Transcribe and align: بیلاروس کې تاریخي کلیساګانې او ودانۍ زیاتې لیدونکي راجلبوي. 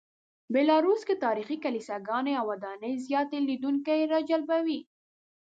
بیلاروس 0.53 1.01
کې 1.07 1.15
تاریخي 1.25 1.57
کلیساګانې 1.63 2.33
او 2.39 2.45
ودانۍ 2.51 2.93
زیاتې 3.07 3.37
لیدونکي 3.49 3.99
راجلبوي. 4.13 4.79